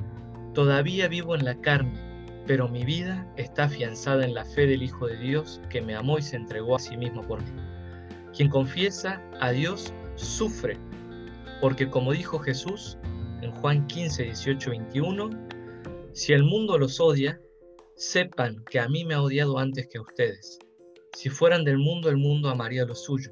Todavía 0.53 1.07
vivo 1.07 1.35
en 1.35 1.45
la 1.45 1.55
carne, 1.55 1.93
pero 2.45 2.67
mi 2.67 2.83
vida 2.83 3.27
está 3.37 3.63
afianzada 3.63 4.25
en 4.25 4.33
la 4.33 4.45
fe 4.45 4.67
del 4.67 4.83
Hijo 4.83 5.07
de 5.07 5.17
Dios 5.17 5.61
que 5.69 5.81
me 5.81 5.95
amó 5.95 6.17
y 6.17 6.21
se 6.21 6.35
entregó 6.35 6.75
a 6.75 6.79
sí 6.79 6.97
mismo 6.97 7.21
por 7.23 7.41
mí. 7.41 7.61
Quien 8.35 8.49
confiesa 8.49 9.21
a 9.39 9.51
Dios 9.51 9.93
sufre, 10.15 10.77
porque 11.61 11.89
como 11.89 12.11
dijo 12.11 12.39
Jesús, 12.39 12.97
en 13.41 13.51
Juan 13.51 13.87
15, 13.87 14.23
18, 14.23 14.69
21, 14.69 15.29
si 16.13 16.33
el 16.33 16.43
mundo 16.43 16.77
los 16.77 16.99
odia, 16.99 17.39
sepan 17.95 18.63
que 18.69 18.79
a 18.79 18.87
mí 18.87 19.05
me 19.05 19.13
ha 19.13 19.21
odiado 19.21 19.57
antes 19.57 19.87
que 19.87 19.97
a 19.97 20.01
ustedes. 20.01 20.59
Si 21.13 21.29
fueran 21.29 21.63
del 21.63 21.77
mundo, 21.77 22.09
el 22.09 22.17
mundo 22.17 22.49
amaría 22.49 22.85
lo 22.85 22.95
suyo, 22.95 23.31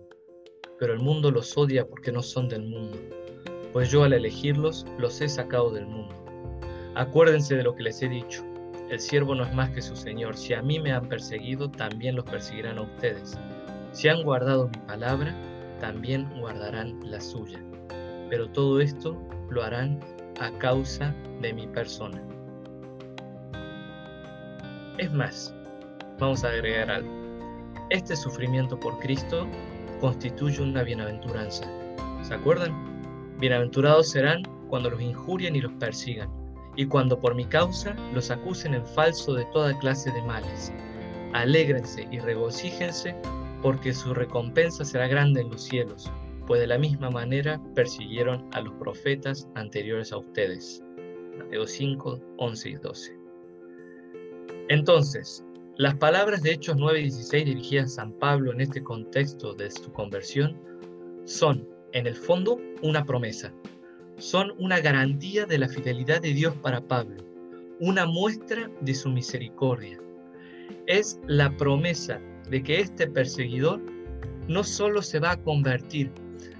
pero 0.80 0.94
el 0.94 1.00
mundo 1.00 1.32
los 1.32 1.58
odia 1.58 1.88
porque 1.88 2.12
no 2.12 2.22
son 2.22 2.50
del 2.50 2.64
mundo, 2.64 2.98
pues 3.74 3.92
yo 3.92 4.04
al 4.04 4.14
elegirlos 4.14 4.86
los 4.98 5.22
he 5.22 5.30
sacado 5.30 5.72
del 5.72 5.86
mundo. 5.86 6.16
Acuérdense 6.96 7.56
de 7.56 7.64
lo 7.64 7.76
que 7.76 7.84
les 7.84 8.02
he 8.02 8.10
dicho, 8.10 8.44
el 8.90 9.00
siervo 9.00 9.36
no 9.36 9.44
es 9.44 9.54
más 9.54 9.70
que 9.72 9.82
su 9.82 9.96
Señor, 9.96 10.38
si 10.38 10.54
a 10.54 10.62
mí 10.62 10.80
me 10.80 10.94
han 10.94 11.10
perseguido, 11.10 11.70
también 11.70 12.16
los 12.16 12.26
perseguirán 12.26 12.78
a 12.78 12.84
ustedes. 12.84 13.38
Si 13.92 14.08
han 14.08 14.24
guardado 14.24 14.70
mi 14.70 14.78
palabra, 14.88 15.36
también 15.82 16.30
guardarán 16.40 16.98
la 17.04 17.20
suya. 17.20 17.67
Pero 18.30 18.50
todo 18.50 18.80
esto 18.82 19.18
lo 19.50 19.64
harán 19.64 20.00
a 20.40 20.52
causa 20.60 21.16
de 21.42 21.54
mi 21.54 21.68
persona. 21.68 22.22
Es 24.98 25.12
más, 25.12 25.54
vamos 26.20 26.44
a 26.44 26.50
agregar 26.50 26.90
algo. 26.90 27.12
Este 27.90 28.16
sufrimiento 28.16 28.80
por 28.80 29.00
Cristo 29.00 29.48
constituye 30.02 30.62
una 30.62 30.84
bienaventuranza. 30.84 31.66
¿Se 32.22 32.34
acuerdan? 32.34 33.38
Bienaventurados 33.40 34.10
serán 34.10 34.44
cuando 34.70 34.90
los 34.90 35.02
injurien 35.02 35.56
y 35.56 35.62
los 35.62 35.72
persigan, 35.74 36.30
y 36.76 36.86
cuando 36.86 37.20
por 37.20 37.36
mi 37.36 37.46
causa 37.46 37.96
los 38.14 38.30
acusen 38.32 38.74
en 38.74 38.86
falso 38.86 39.34
de 39.34 39.46
toda 39.46 39.78
clase 39.80 40.12
de 40.12 40.22
males. 40.24 40.74
Alégrense 41.34 42.08
y 42.12 42.20
regocíjense, 42.20 43.16
porque 43.62 43.94
su 43.94 44.14
recompensa 44.14 44.84
será 44.84 45.08
grande 45.08 45.42
en 45.42 45.50
los 45.50 45.64
cielos 45.64 46.12
pues 46.48 46.62
de 46.62 46.68
la 46.68 46.78
misma 46.78 47.10
manera 47.10 47.62
persiguieron 47.76 48.48
a 48.54 48.62
los 48.62 48.74
profetas 48.76 49.48
anteriores 49.56 50.14
a 50.14 50.18
ustedes. 50.18 50.82
Mateo 51.38 51.68
5, 51.68 52.20
11 52.38 52.70
y 52.70 52.76
12. 52.76 53.18
Entonces, 54.70 55.44
las 55.76 55.96
palabras 55.96 56.42
de 56.42 56.54
Hechos 56.54 56.78
9 56.78 57.00
y 57.00 57.04
16 57.04 57.46
dirigidas 57.46 57.92
a 57.92 57.96
San 57.96 58.14
Pablo 58.14 58.52
en 58.54 58.62
este 58.62 58.82
contexto 58.82 59.54
de 59.54 59.70
su 59.70 59.92
conversión 59.92 60.58
son, 61.26 61.68
en 61.92 62.08
el 62.08 62.16
fondo, 62.16 62.60
una 62.82 63.06
promesa. 63.06 63.54
Son 64.18 64.54
una 64.58 64.80
garantía 64.80 65.46
de 65.46 65.60
la 65.60 65.68
fidelidad 65.68 66.22
de 66.22 66.34
Dios 66.34 66.56
para 66.56 66.82
Pablo, 66.82 67.24
una 67.80 68.06
muestra 68.06 68.72
de 68.82 68.96
su 68.96 69.10
misericordia. 69.10 70.00
Es 70.88 71.20
la 71.28 71.56
promesa 71.58 72.20
de 72.50 72.64
que 72.64 72.80
este 72.80 73.08
perseguidor 73.08 73.82
no 74.48 74.64
solo 74.64 75.02
se 75.02 75.20
va 75.20 75.32
a 75.32 75.44
convertir, 75.44 76.12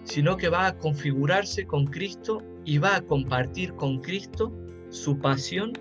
sino 0.04 0.38
que 0.38 0.50
va 0.50 0.68
a 0.68 0.78
configurarse 0.78 1.66
con 1.66 1.86
Cristo 1.86 2.42
y 2.66 2.78
va 2.78 2.96
a 2.96 3.02
compartir 3.02 3.74
con 3.74 4.00
Cristo 4.00 4.52
su 4.90 5.18
pasión 5.20 5.74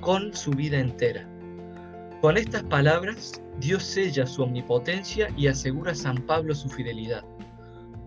con 0.00 0.34
su 0.34 0.50
vida 0.50 0.78
entera. 0.78 1.28
Con 2.20 2.36
estas 2.36 2.64
palabras, 2.64 3.40
Dios 3.60 3.84
sella 3.84 4.26
su 4.26 4.42
omnipotencia 4.42 5.28
y 5.36 5.46
asegura 5.46 5.92
a 5.92 5.94
San 5.94 6.16
Pablo 6.26 6.54
su 6.54 6.68
fidelidad. 6.68 7.24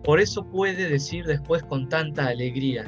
Por 0.03 0.19
eso 0.19 0.45
puede 0.45 0.89
decir 0.89 1.25
después 1.25 1.63
con 1.63 1.89
tanta 1.89 2.27
alegría, 2.27 2.85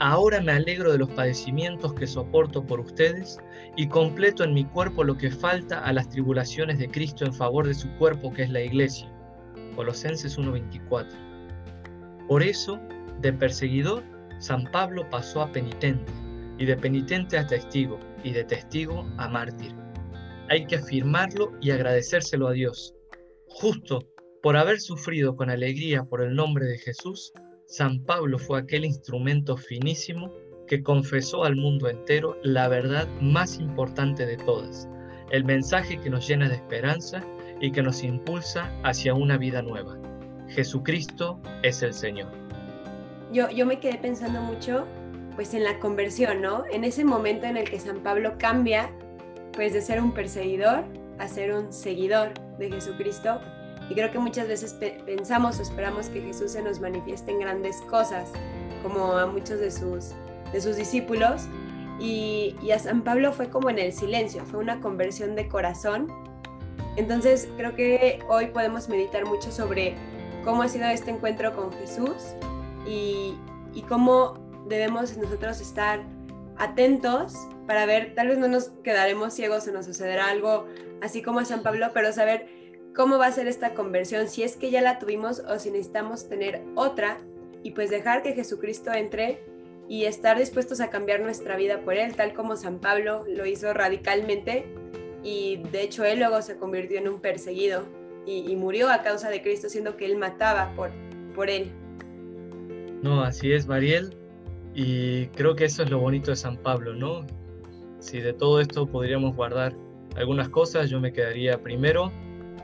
ahora 0.00 0.40
me 0.40 0.52
alegro 0.52 0.92
de 0.92 0.98
los 0.98 1.10
padecimientos 1.10 1.94
que 1.94 2.06
soporto 2.06 2.64
por 2.66 2.80
ustedes 2.80 3.38
y 3.76 3.86
completo 3.86 4.42
en 4.42 4.54
mi 4.54 4.64
cuerpo 4.64 5.04
lo 5.04 5.16
que 5.16 5.30
falta 5.30 5.80
a 5.80 5.92
las 5.92 6.08
tribulaciones 6.08 6.78
de 6.78 6.90
Cristo 6.90 7.24
en 7.24 7.34
favor 7.34 7.66
de 7.66 7.74
su 7.74 7.88
cuerpo 7.96 8.32
que 8.32 8.42
es 8.42 8.50
la 8.50 8.62
iglesia. 8.62 9.10
Colosenses 9.76 10.38
1:24. 10.38 11.33
Por 12.28 12.42
eso, 12.42 12.80
de 13.20 13.32
perseguidor, 13.32 14.02
San 14.38 14.64
Pablo 14.70 15.08
pasó 15.10 15.42
a 15.42 15.52
penitente, 15.52 16.12
y 16.58 16.64
de 16.64 16.76
penitente 16.76 17.38
a 17.38 17.46
testigo, 17.46 17.98
y 18.22 18.32
de 18.32 18.44
testigo 18.44 19.06
a 19.18 19.28
mártir. 19.28 19.74
Hay 20.48 20.66
que 20.66 20.76
afirmarlo 20.76 21.52
y 21.60 21.70
agradecérselo 21.70 22.48
a 22.48 22.52
Dios. 22.52 22.94
Justo 23.48 24.08
por 24.42 24.56
haber 24.56 24.80
sufrido 24.80 25.36
con 25.36 25.48
alegría 25.48 26.04
por 26.04 26.22
el 26.22 26.34
nombre 26.34 26.66
de 26.66 26.78
Jesús, 26.78 27.32
San 27.66 28.04
Pablo 28.04 28.38
fue 28.38 28.58
aquel 28.58 28.84
instrumento 28.84 29.56
finísimo 29.56 30.30
que 30.66 30.82
confesó 30.82 31.44
al 31.44 31.56
mundo 31.56 31.88
entero 31.88 32.38
la 32.42 32.68
verdad 32.68 33.08
más 33.20 33.58
importante 33.58 34.26
de 34.26 34.36
todas, 34.36 34.88
el 35.30 35.44
mensaje 35.44 35.98
que 35.98 36.10
nos 36.10 36.28
llena 36.28 36.48
de 36.48 36.56
esperanza 36.56 37.22
y 37.60 37.72
que 37.72 37.82
nos 37.82 38.02
impulsa 38.02 38.70
hacia 38.82 39.14
una 39.14 39.38
vida 39.38 39.62
nueva. 39.62 39.98
Jesucristo 40.48 41.38
es 41.62 41.82
el 41.82 41.94
Señor. 41.94 42.28
Yo, 43.32 43.50
yo 43.50 43.66
me 43.66 43.80
quedé 43.80 43.98
pensando 43.98 44.40
mucho 44.40 44.86
pues 45.34 45.52
en 45.54 45.64
la 45.64 45.78
conversión, 45.80 46.40
¿no? 46.40 46.64
En 46.70 46.84
ese 46.84 47.04
momento 47.04 47.46
en 47.46 47.56
el 47.56 47.68
que 47.68 47.80
San 47.80 47.98
Pablo 47.98 48.34
cambia 48.38 48.90
pues 49.52 49.72
de 49.72 49.80
ser 49.80 50.00
un 50.00 50.12
perseguidor 50.12 50.84
a 51.18 51.28
ser 51.28 51.52
un 51.52 51.72
seguidor 51.72 52.32
de 52.58 52.70
Jesucristo. 52.70 53.40
Y 53.90 53.94
creo 53.94 54.10
que 54.10 54.18
muchas 54.18 54.48
veces 54.48 54.74
pensamos 55.04 55.58
o 55.58 55.62
esperamos 55.62 56.08
que 56.08 56.20
Jesús 56.20 56.52
se 56.52 56.62
nos 56.62 56.80
manifieste 56.80 57.30
en 57.32 57.40
grandes 57.40 57.80
cosas, 57.82 58.30
como 58.82 59.12
a 59.12 59.26
muchos 59.26 59.60
de 59.60 59.70
sus 59.70 60.12
de 60.52 60.60
sus 60.60 60.76
discípulos 60.76 61.48
y, 62.00 62.54
a 62.72 62.78
San 62.78 63.02
Pablo 63.02 63.32
fue 63.32 63.48
como 63.48 63.70
en 63.70 63.78
el 63.78 63.92
silencio, 63.92 64.44
fue 64.44 64.60
una 64.60 64.80
conversión 64.80 65.34
de 65.36 65.48
corazón. 65.48 66.08
Entonces 66.96 67.48
creo 67.56 67.74
que 67.74 68.20
hoy 68.28 68.46
podemos 68.46 68.88
meditar 68.88 69.26
mucho 69.26 69.50
sobre 69.50 69.94
cómo 70.44 70.62
ha 70.62 70.68
sido 70.68 70.86
este 70.86 71.10
encuentro 71.10 71.54
con 71.54 71.72
Jesús 71.72 72.34
y, 72.86 73.34
cómo 73.88 74.34
debemos 74.66 75.16
nosotros 75.16 75.60
estar 75.60 76.00
atentos 76.56 77.34
para 77.66 77.84
ver, 77.84 78.14
tal 78.14 78.28
vez 78.28 78.38
no 78.38 78.48
nos 78.48 78.68
quedaremos 78.82 79.34
ciegos 79.34 79.68
o 79.68 79.72
nos 79.72 79.84
sucederá 79.84 80.28
algo 80.28 80.66
así 81.02 81.22
como 81.22 81.40
a 81.40 81.44
San 81.44 81.62
Pablo, 81.62 81.90
pero 81.92 82.12
saber 82.12 82.46
cómo 82.94 83.18
va 83.18 83.26
a 83.26 83.32
ser 83.32 83.46
esta 83.46 83.74
conversión, 83.74 84.28
si 84.28 84.42
es 84.42 84.56
que 84.56 84.70
ya 84.70 84.80
la 84.80 84.98
tuvimos 84.98 85.40
o 85.40 85.58
si 85.58 85.70
necesitamos 85.70 86.28
tener 86.28 86.62
otra 86.76 87.18
y 87.62 87.72
pues 87.72 87.90
dejar 87.90 88.22
que 88.22 88.32
Jesucristo 88.32 88.92
entre 88.92 89.42
y 89.88 90.04
estar 90.04 90.38
dispuestos 90.38 90.80
a 90.80 90.88
cambiar 90.88 91.20
nuestra 91.20 91.56
vida 91.56 91.80
por 91.80 91.94
Él, 91.94 92.14
tal 92.16 92.32
como 92.32 92.56
San 92.56 92.78
Pablo 92.78 93.24
lo 93.28 93.44
hizo 93.44 93.74
radicalmente 93.74 94.64
y 95.22 95.56
de 95.72 95.82
hecho 95.82 96.04
él 96.04 96.20
luego 96.20 96.40
se 96.42 96.56
convirtió 96.56 96.98
en 96.98 97.08
un 97.08 97.20
perseguido 97.20 97.86
y, 98.26 98.56
murió 98.56 98.90
a 98.90 99.02
causa 99.02 99.28
de 99.28 99.42
Cristo, 99.42 99.68
siendo 99.68 99.96
que 99.96 100.06
Él 100.06 100.16
mataba 100.16 100.72
por, 100.74 100.90
por 101.34 101.50
Él. 101.50 101.70
No, 103.02 103.22
así 103.22 103.52
es, 103.52 103.66
Mariel, 103.66 104.16
y 104.74 105.26
creo 105.28 105.54
que 105.54 105.66
eso 105.66 105.82
es 105.82 105.90
lo 105.90 105.98
bonito 105.98 106.30
de 106.30 106.36
San 106.36 106.56
Pablo, 106.56 106.94
¿no? 106.94 107.26
Si 107.98 108.20
de 108.20 108.32
todo 108.32 108.60
esto 108.60 108.86
podríamos 108.86 109.36
guardar 109.36 109.74
algunas 110.16 110.48
cosas, 110.48 110.90
yo 110.90 111.00
me 111.00 111.12
quedaría 111.12 111.62
primero 111.62 112.10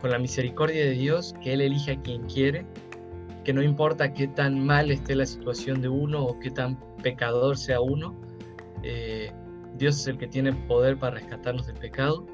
con 0.01 0.11
la 0.11 0.19
misericordia 0.19 0.85
de 0.85 0.93
Dios, 0.93 1.35
que 1.43 1.53
Él 1.53 1.61
elige 1.61 1.93
a 1.93 2.01
quien 2.01 2.27
quiere, 2.27 2.65
que 3.45 3.53
no 3.53 3.63
importa 3.63 4.15
qué 4.15 4.29
tan 4.29 4.65
mal 4.65 4.91
esté 4.91 5.15
la 5.15 5.27
situación 5.27 5.83
de 5.83 5.89
uno 5.89 6.25
o 6.25 6.39
qué 6.41 6.51
tan 6.51 6.79
pecador 7.03 7.59
sea 7.59 7.81
uno, 7.81 8.19
eh, 8.83 9.31
Dios 9.77 10.01
es 10.01 10.07
el 10.09 10.19
que 10.19 10.27
tiene 10.27 10.53
poder 10.53 10.99
para 10.99 11.17
rescatarnos 11.17 11.67
del 11.67 11.77
pecado. 11.77 12.27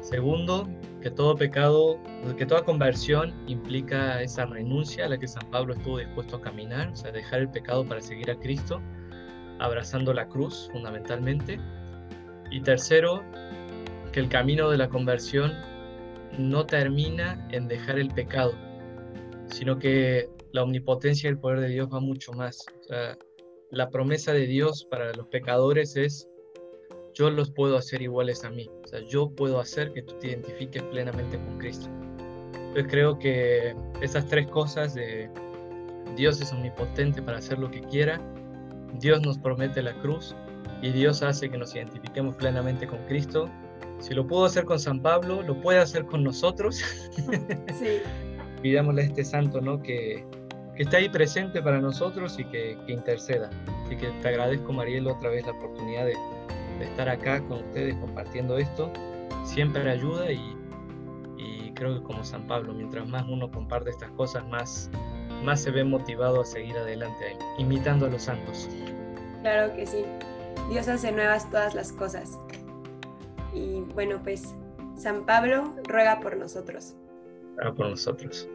Segundo, 0.00 0.68
que 1.02 1.10
todo 1.10 1.36
pecado, 1.36 1.98
que 2.36 2.46
toda 2.46 2.64
conversión 2.64 3.34
implica 3.46 4.22
esa 4.22 4.46
renuncia 4.46 5.06
a 5.06 5.08
la 5.08 5.18
que 5.18 5.28
San 5.28 5.48
Pablo 5.50 5.74
estuvo 5.74 5.98
dispuesto 5.98 6.36
a 6.36 6.40
caminar, 6.40 6.88
o 6.88 6.96
sea, 6.96 7.12
dejar 7.12 7.40
el 7.40 7.50
pecado 7.50 7.84
para 7.86 8.00
seguir 8.00 8.30
a 8.30 8.38
Cristo, 8.38 8.80
abrazando 9.58 10.12
la 10.14 10.28
cruz 10.28 10.68
fundamentalmente. 10.72 11.58
Y 12.50 12.60
tercero, 12.60 13.22
que 14.12 14.20
el 14.20 14.28
camino 14.28 14.70
de 14.70 14.78
la 14.78 14.88
conversión 14.88 15.52
no 16.38 16.66
termina 16.66 17.46
en 17.50 17.68
dejar 17.68 17.98
el 17.98 18.08
pecado, 18.08 18.52
sino 19.46 19.78
que 19.78 20.28
la 20.52 20.62
omnipotencia 20.62 21.28
y 21.28 21.32
el 21.32 21.38
poder 21.38 21.60
de 21.60 21.68
Dios 21.68 21.88
va 21.92 22.00
mucho 22.00 22.32
más. 22.32 22.64
la 23.70 23.90
promesa 23.90 24.32
de 24.32 24.46
Dios 24.46 24.86
para 24.90 25.12
los 25.12 25.26
pecadores 25.28 25.94
es, 25.96 26.27
yo 27.18 27.30
los 27.30 27.50
puedo 27.50 27.76
hacer 27.76 28.00
iguales 28.00 28.44
a 28.44 28.50
mí. 28.50 28.70
O 28.84 28.86
sea, 28.86 29.00
yo 29.00 29.28
puedo 29.30 29.58
hacer 29.58 29.92
que 29.92 30.02
tú 30.02 30.14
te 30.20 30.28
identifiques 30.28 30.82
plenamente 30.84 31.36
con 31.36 31.58
Cristo. 31.58 31.88
Entonces 32.54 32.86
creo 32.88 33.18
que 33.18 33.74
esas 34.00 34.26
tres 34.26 34.46
cosas 34.46 34.94
de 34.94 35.28
Dios 36.16 36.40
es 36.40 36.52
omnipotente 36.52 37.20
para 37.20 37.38
hacer 37.38 37.58
lo 37.58 37.70
que 37.70 37.80
quiera, 37.80 38.20
Dios 39.00 39.20
nos 39.22 39.38
promete 39.38 39.82
la 39.82 39.92
cruz 40.00 40.34
y 40.80 40.90
Dios 40.90 41.22
hace 41.22 41.50
que 41.50 41.58
nos 41.58 41.74
identifiquemos 41.74 42.36
plenamente 42.36 42.86
con 42.86 42.98
Cristo. 43.06 43.50
Si 43.98 44.14
lo 44.14 44.26
pudo 44.26 44.44
hacer 44.44 44.64
con 44.64 44.78
San 44.78 45.02
Pablo, 45.02 45.42
lo 45.42 45.60
puede 45.60 45.80
hacer 45.80 46.04
con 46.06 46.22
nosotros. 46.22 46.80
Sí. 47.78 48.00
pidámosle 48.62 49.02
a 49.02 49.04
este 49.04 49.24
santo, 49.24 49.60
¿no? 49.60 49.80
Que, 49.80 50.24
que 50.74 50.82
está 50.82 50.96
ahí 50.96 51.08
presente 51.08 51.62
para 51.62 51.80
nosotros 51.80 52.38
y 52.38 52.44
que, 52.44 52.76
que, 52.86 52.92
interceda. 52.92 53.50
Así 53.84 53.96
que 53.96 54.08
te 54.22 54.28
agradezco, 54.28 54.72
Mariel, 54.72 55.06
otra 55.06 55.30
vez 55.30 55.46
la 55.46 55.52
oportunidad 55.52 56.06
de, 56.06 56.12
de 56.12 56.37
estar 56.84 57.08
acá 57.08 57.42
con 57.46 57.58
ustedes 57.58 57.94
compartiendo 57.96 58.58
esto. 58.58 58.92
Siempre 59.44 59.88
ayuda 59.90 60.30
y, 60.30 60.56
y, 61.36 61.72
creo 61.74 61.94
que 61.94 62.02
como 62.02 62.24
San 62.24 62.46
Pablo, 62.46 62.74
mientras 62.74 63.06
más 63.08 63.24
uno 63.28 63.50
comparte 63.50 63.90
estas 63.90 64.10
cosas, 64.12 64.46
más, 64.48 64.90
más 65.44 65.60
se 65.60 65.70
ve 65.70 65.84
motivado 65.84 66.40
a 66.42 66.44
seguir 66.44 66.76
adelante, 66.76 67.36
imitando 67.58 68.06
a 68.06 68.08
los 68.10 68.22
santos. 68.22 68.68
Claro 69.42 69.74
que 69.74 69.86
sí. 69.86 70.04
Dios 70.70 70.88
hace 70.88 71.12
nuevas 71.12 71.48
todas 71.50 71.74
las 71.74 71.92
cosas. 71.92 72.38
Y 73.54 73.80
bueno, 73.94 74.20
pues 74.22 74.54
San 74.96 75.24
Pablo 75.24 75.74
ruega 75.88 76.20
por 76.20 76.36
nosotros 76.36 76.96
por 77.76 77.90
nosotros. 77.90 78.48